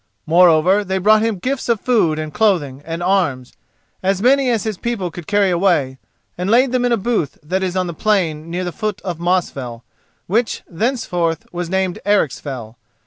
Moreover 0.25 0.83
they 0.83 0.97
brought 0.97 1.21
him 1.21 1.37
gifts 1.37 1.69
of 1.69 1.79
food 1.79 2.17
and 2.17 2.33
clothing 2.33 2.81
and 2.83 3.03
arms, 3.03 3.53
as 4.01 4.19
many 4.19 4.49
as 4.49 4.63
his 4.63 4.75
people 4.75 5.11
could 5.11 5.27
carry 5.27 5.51
away, 5.51 5.99
and 6.39 6.49
laid 6.49 6.71
them 6.71 6.85
in 6.85 6.91
a 6.91 6.97
booth 6.97 7.37
that 7.43 7.61
is 7.61 7.75
on 7.75 7.85
the 7.85 7.93
plain 7.93 8.49
near 8.49 8.63
the 8.63 8.71
foot 8.71 8.99
of 9.01 9.19
Mosfell, 9.19 9.83
which 10.25 10.63
thenceforth 10.67 11.45
was 11.51 11.69
named 11.69 11.99
Ericsfell. 12.03 12.77